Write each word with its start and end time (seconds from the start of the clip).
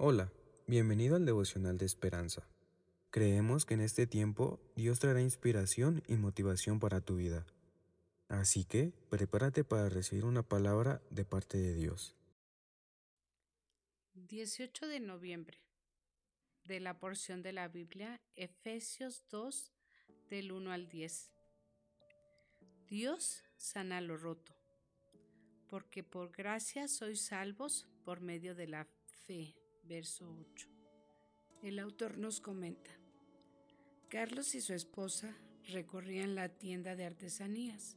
Hola, 0.00 0.30
bienvenido 0.68 1.16
al 1.16 1.26
devocional 1.26 1.76
de 1.76 1.84
esperanza. 1.84 2.46
Creemos 3.10 3.66
que 3.66 3.74
en 3.74 3.80
este 3.80 4.06
tiempo 4.06 4.60
Dios 4.76 5.00
traerá 5.00 5.20
inspiración 5.20 6.04
y 6.06 6.14
motivación 6.14 6.78
para 6.78 7.00
tu 7.00 7.16
vida. 7.16 7.44
Así 8.28 8.64
que 8.64 8.92
prepárate 9.10 9.64
para 9.64 9.88
recibir 9.88 10.24
una 10.24 10.44
palabra 10.44 11.02
de 11.10 11.24
parte 11.24 11.58
de 11.58 11.74
Dios. 11.74 12.14
18 14.14 14.86
de 14.86 15.00
noviembre 15.00 15.58
de 16.62 16.78
la 16.78 17.00
porción 17.00 17.42
de 17.42 17.52
la 17.52 17.66
Biblia 17.66 18.20
Efesios 18.36 19.24
2 19.32 19.72
del 20.30 20.52
1 20.52 20.70
al 20.70 20.88
10. 20.88 21.32
Dios 22.86 23.42
sana 23.56 24.00
lo 24.00 24.16
roto, 24.16 24.54
porque 25.66 26.04
por 26.04 26.30
gracia 26.30 26.86
sois 26.86 27.20
salvos 27.20 27.88
por 28.04 28.20
medio 28.20 28.54
de 28.54 28.68
la 28.68 28.86
fe. 29.26 29.56
Verso 29.88 30.28
8. 30.52 30.68
El 31.62 31.78
autor 31.78 32.18
nos 32.18 32.42
comenta, 32.42 32.90
Carlos 34.10 34.54
y 34.54 34.60
su 34.60 34.74
esposa 34.74 35.34
recorrían 35.68 36.34
la 36.34 36.50
tienda 36.50 36.94
de 36.94 37.06
artesanías, 37.06 37.96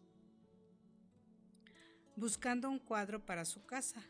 buscando 2.16 2.70
un 2.70 2.80
cuadro 2.80 3.26
para 3.26 3.44
su 3.44 3.66
casa. 3.66 4.02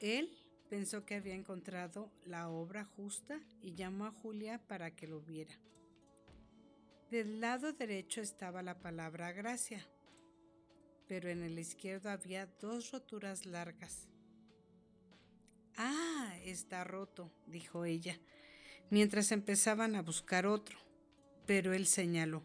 Él 0.00 0.30
pensó 0.70 1.04
que 1.04 1.16
había 1.16 1.34
encontrado 1.34 2.10
la 2.24 2.48
obra 2.48 2.84
justa 2.84 3.38
y 3.60 3.74
llamó 3.74 4.06
a 4.06 4.12
Julia 4.12 4.58
para 4.66 4.96
que 4.96 5.06
lo 5.06 5.20
viera. 5.20 5.54
Del 7.10 7.38
lado 7.40 7.74
derecho 7.74 8.22
estaba 8.22 8.62
la 8.62 8.80
palabra 8.80 9.30
gracia, 9.32 9.86
pero 11.06 11.28
en 11.28 11.42
el 11.42 11.58
izquierdo 11.58 12.08
había 12.08 12.46
dos 12.46 12.92
roturas 12.92 13.44
largas. 13.44 14.08
Ah, 15.76 16.36
está 16.44 16.84
roto, 16.84 17.30
dijo 17.46 17.84
ella, 17.84 18.18
mientras 18.90 19.32
empezaban 19.32 19.94
a 19.94 20.02
buscar 20.02 20.46
otro. 20.46 20.78
Pero 21.46 21.74
él 21.74 21.86
señaló, 21.86 22.42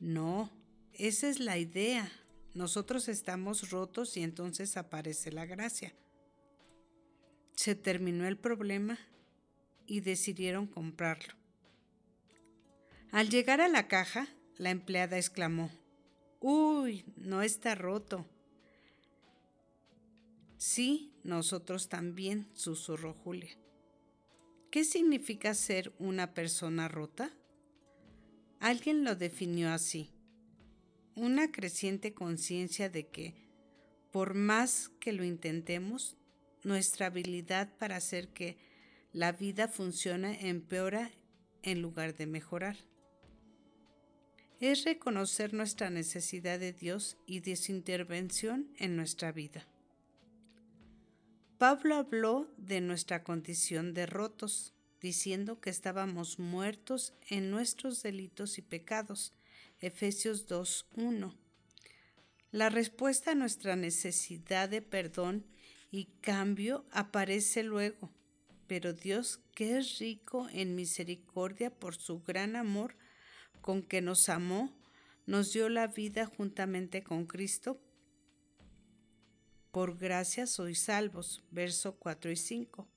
no, 0.00 0.50
esa 0.92 1.28
es 1.28 1.38
la 1.38 1.58
idea. 1.58 2.10
Nosotros 2.54 3.08
estamos 3.08 3.70
rotos 3.70 4.16
y 4.16 4.22
entonces 4.22 4.76
aparece 4.76 5.30
la 5.30 5.46
gracia. 5.46 5.94
Se 7.54 7.74
terminó 7.74 8.26
el 8.26 8.36
problema 8.36 8.98
y 9.86 10.00
decidieron 10.00 10.66
comprarlo. 10.66 11.34
Al 13.10 13.28
llegar 13.28 13.60
a 13.60 13.68
la 13.68 13.88
caja, 13.88 14.28
la 14.56 14.70
empleada 14.70 15.18
exclamó, 15.18 15.70
Uy, 16.40 17.04
no 17.16 17.42
está 17.42 17.74
roto. 17.74 18.26
Sí, 20.56 21.12
nosotros 21.28 21.88
también, 21.88 22.48
susurró 22.54 23.14
Julia. 23.14 23.56
¿Qué 24.70 24.84
significa 24.84 25.54
ser 25.54 25.92
una 25.98 26.34
persona 26.34 26.88
rota? 26.88 27.30
Alguien 28.60 29.04
lo 29.04 29.14
definió 29.14 29.70
así. 29.70 30.10
Una 31.14 31.50
creciente 31.52 32.12
conciencia 32.12 32.88
de 32.88 33.06
que, 33.08 33.34
por 34.10 34.34
más 34.34 34.90
que 35.00 35.12
lo 35.12 35.24
intentemos, 35.24 36.16
nuestra 36.64 37.06
habilidad 37.06 37.76
para 37.78 37.96
hacer 37.96 38.28
que 38.28 38.58
la 39.12 39.32
vida 39.32 39.68
funcione 39.68 40.48
empeora 40.48 41.10
en 41.62 41.82
lugar 41.82 42.16
de 42.16 42.26
mejorar 42.26 42.76
es 44.60 44.84
reconocer 44.84 45.54
nuestra 45.54 45.88
necesidad 45.88 46.58
de 46.58 46.72
Dios 46.72 47.16
y 47.26 47.40
de 47.40 47.54
su 47.56 47.72
intervención 47.72 48.72
en 48.76 48.96
nuestra 48.96 49.30
vida. 49.30 49.66
Pablo 51.58 51.96
habló 51.96 52.48
de 52.56 52.80
nuestra 52.80 53.24
condición 53.24 53.92
de 53.92 54.06
rotos, 54.06 54.74
diciendo 55.00 55.60
que 55.60 55.70
estábamos 55.70 56.38
muertos 56.38 57.14
en 57.28 57.50
nuestros 57.50 58.00
delitos 58.00 58.58
y 58.58 58.62
pecados. 58.62 59.34
Efesios 59.80 60.48
2.1. 60.48 61.34
La 62.52 62.68
respuesta 62.68 63.32
a 63.32 63.34
nuestra 63.34 63.74
necesidad 63.74 64.68
de 64.68 64.82
perdón 64.82 65.46
y 65.90 66.04
cambio 66.20 66.86
aparece 66.92 67.64
luego, 67.64 68.12
pero 68.68 68.92
Dios, 68.92 69.40
que 69.52 69.78
es 69.78 69.98
rico 69.98 70.46
en 70.52 70.76
misericordia 70.76 71.70
por 71.70 71.96
su 71.96 72.22
gran 72.22 72.54
amor, 72.54 72.94
con 73.60 73.82
que 73.82 74.00
nos 74.00 74.28
amó, 74.28 74.72
nos 75.26 75.52
dio 75.52 75.68
la 75.68 75.88
vida 75.88 76.24
juntamente 76.24 77.02
con 77.02 77.26
Cristo. 77.26 77.80
Por 79.78 79.96
gracia 79.96 80.48
sois 80.48 80.80
salvos. 80.80 81.44
Verso 81.52 81.94
4 82.00 82.32
y 82.32 82.36
5. 82.36 82.88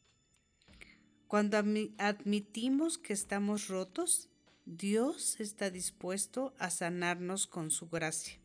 Cuando 1.27 1.57
admitimos 1.99 2.97
que 2.97 3.13
estamos 3.13 3.67
rotos, 3.67 4.29
Dios 4.65 5.39
está 5.39 5.69
dispuesto 5.69 6.55
a 6.57 6.71
sanarnos 6.71 7.45
con 7.45 7.69
su 7.69 7.87
gracia. 7.87 8.39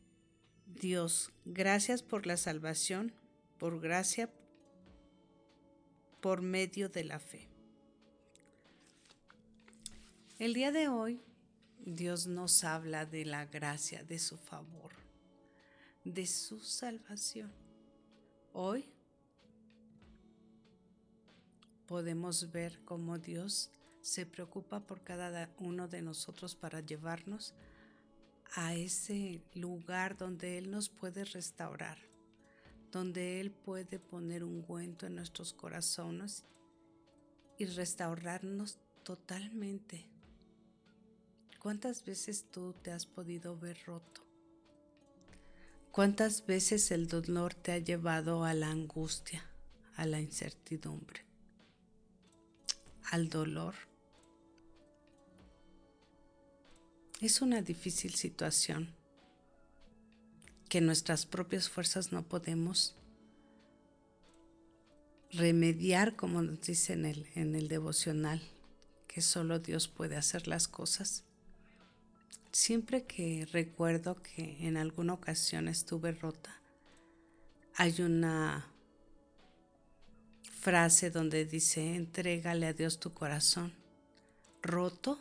Dios, 0.66 1.32
gracias 1.46 2.02
por 2.02 2.26
la 2.26 2.36
salvación, 2.36 3.14
por 3.56 3.80
gracia, 3.80 4.30
por 6.20 6.42
medio 6.42 6.90
de 6.90 7.04
la 7.04 7.18
fe. 7.18 7.48
El 10.38 10.52
día 10.52 10.72
de 10.72 10.88
hoy 10.88 11.22
Dios 11.78 12.26
nos 12.26 12.64
habla 12.64 13.06
de 13.06 13.24
la 13.24 13.46
gracia, 13.46 14.04
de 14.04 14.18
su 14.18 14.36
favor, 14.36 14.92
de 16.04 16.26
su 16.26 16.60
salvación. 16.60 17.64
Hoy 18.58 18.88
podemos 21.86 22.50
ver 22.52 22.82
cómo 22.86 23.18
Dios 23.18 23.70
se 24.00 24.24
preocupa 24.24 24.80
por 24.80 25.02
cada 25.04 25.50
uno 25.58 25.88
de 25.88 26.00
nosotros 26.00 26.54
para 26.54 26.80
llevarnos 26.80 27.52
a 28.54 28.72
ese 28.72 29.42
lugar 29.52 30.16
donde 30.16 30.56
Él 30.56 30.70
nos 30.70 30.88
puede 30.88 31.26
restaurar, 31.26 31.98
donde 32.90 33.42
Él 33.42 33.50
puede 33.50 33.98
poner 33.98 34.42
un 34.42 34.60
ungüento 34.60 35.04
en 35.04 35.16
nuestros 35.16 35.52
corazones 35.52 36.46
y 37.58 37.66
restaurarnos 37.66 38.78
totalmente 39.02 40.08
¿Cuántas 41.60 42.04
veces 42.06 42.50
tú 42.50 42.72
te 42.82 42.90
has 42.90 43.04
podido 43.04 43.58
ver 43.58 43.76
roto? 43.84 44.25
¿Cuántas 45.96 46.44
veces 46.44 46.90
el 46.90 47.08
dolor 47.08 47.54
te 47.54 47.72
ha 47.72 47.78
llevado 47.78 48.44
a 48.44 48.52
la 48.52 48.68
angustia, 48.68 49.46
a 49.96 50.04
la 50.04 50.20
incertidumbre, 50.20 51.24
al 53.10 53.30
dolor? 53.30 53.74
Es 57.22 57.40
una 57.40 57.62
difícil 57.62 58.14
situación 58.14 58.94
que 60.68 60.82
nuestras 60.82 61.24
propias 61.24 61.70
fuerzas 61.70 62.12
no 62.12 62.28
podemos 62.28 62.94
remediar, 65.30 66.14
como 66.14 66.42
nos 66.42 66.60
dice 66.60 66.92
en 66.92 67.06
el, 67.06 67.26
en 67.34 67.54
el 67.54 67.68
devocional, 67.68 68.42
que 69.06 69.22
solo 69.22 69.60
Dios 69.60 69.88
puede 69.88 70.16
hacer 70.16 70.46
las 70.46 70.68
cosas. 70.68 71.24
Siempre 72.52 73.04
que 73.04 73.46
recuerdo 73.52 74.22
que 74.22 74.66
en 74.66 74.76
alguna 74.78 75.12
ocasión 75.12 75.68
estuve 75.68 76.12
rota, 76.12 76.62
hay 77.74 78.00
una 78.00 78.72
frase 80.50 81.10
donde 81.10 81.44
dice, 81.44 81.94
entrégale 81.94 82.66
a 82.66 82.72
Dios 82.72 82.98
tu 82.98 83.12
corazón 83.12 83.74
roto 84.62 85.20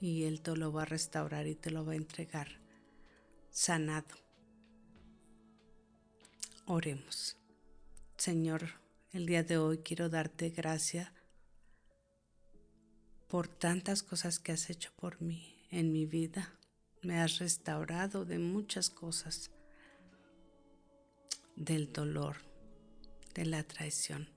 y 0.00 0.24
Él 0.24 0.42
te 0.42 0.54
lo 0.54 0.70
va 0.72 0.82
a 0.82 0.84
restaurar 0.84 1.46
y 1.46 1.54
te 1.54 1.70
lo 1.70 1.86
va 1.86 1.92
a 1.92 1.96
entregar 1.96 2.48
sanado. 3.50 4.14
Oremos. 6.66 7.38
Señor, 8.18 8.68
el 9.12 9.24
día 9.24 9.42
de 9.42 9.56
hoy 9.56 9.78
quiero 9.78 10.10
darte 10.10 10.50
gracias 10.50 11.10
por 13.28 13.48
tantas 13.48 14.02
cosas 14.02 14.38
que 14.38 14.52
has 14.52 14.68
hecho 14.68 14.92
por 14.96 15.22
mí 15.22 15.55
en 15.70 15.92
mi 15.92 16.06
vida 16.06 16.52
me 17.02 17.20
has 17.20 17.38
restaurado 17.38 18.24
de 18.24 18.38
muchas 18.38 18.90
cosas, 18.90 19.50
del 21.54 21.92
dolor, 21.92 22.36
de 23.34 23.46
la 23.46 23.62
traición, 23.62 24.28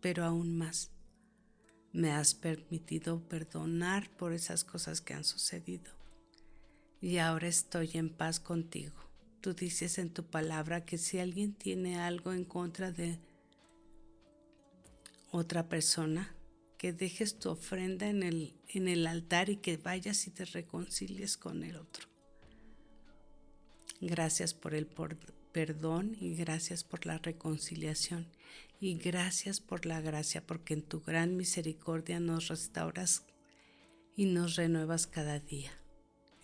pero 0.00 0.24
aún 0.24 0.56
más 0.56 0.90
me 1.92 2.12
has 2.12 2.34
permitido 2.34 3.20
perdonar 3.28 4.10
por 4.10 4.32
esas 4.32 4.64
cosas 4.64 5.00
que 5.00 5.14
han 5.14 5.24
sucedido. 5.24 5.92
Y 7.00 7.18
ahora 7.18 7.48
estoy 7.48 7.90
en 7.94 8.10
paz 8.10 8.40
contigo. 8.40 8.94
Tú 9.40 9.54
dices 9.54 9.98
en 9.98 10.12
tu 10.12 10.24
palabra 10.24 10.84
que 10.84 10.98
si 10.98 11.18
alguien 11.18 11.54
tiene 11.54 12.00
algo 12.00 12.32
en 12.32 12.44
contra 12.44 12.92
de 12.92 13.20
otra 15.30 15.68
persona, 15.68 16.34
que 16.78 16.92
dejes 16.92 17.38
tu 17.38 17.50
ofrenda 17.50 18.08
en 18.08 18.22
el, 18.22 18.54
en 18.68 18.88
el 18.88 19.06
altar 19.06 19.50
y 19.50 19.56
que 19.56 19.76
vayas 19.76 20.26
y 20.28 20.30
te 20.30 20.44
reconcilies 20.44 21.36
con 21.36 21.64
el 21.64 21.76
otro. 21.76 22.06
Gracias 24.00 24.54
por 24.54 24.74
el 24.74 24.86
perdón 25.52 26.16
y 26.20 26.34
gracias 26.36 26.84
por 26.84 27.04
la 27.04 27.18
reconciliación 27.18 28.28
y 28.80 28.96
gracias 28.96 29.60
por 29.60 29.86
la 29.86 30.00
gracia 30.00 30.46
porque 30.46 30.74
en 30.74 30.82
tu 30.82 31.00
gran 31.00 31.36
misericordia 31.36 32.20
nos 32.20 32.46
restauras 32.46 33.24
y 34.14 34.26
nos 34.26 34.54
renuevas 34.54 35.08
cada 35.08 35.40
día. 35.40 35.72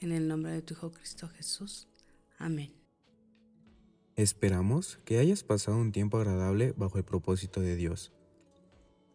En 0.00 0.10
el 0.10 0.26
nombre 0.26 0.52
de 0.52 0.62
tu 0.62 0.74
Hijo 0.74 0.90
Cristo 0.90 1.28
Jesús. 1.28 1.88
Amén. 2.38 2.72
Esperamos 4.16 4.98
que 5.04 5.18
hayas 5.18 5.44
pasado 5.44 5.76
un 5.76 5.92
tiempo 5.92 6.18
agradable 6.18 6.72
bajo 6.76 6.98
el 6.98 7.04
propósito 7.04 7.60
de 7.60 7.76
Dios. 7.76 8.12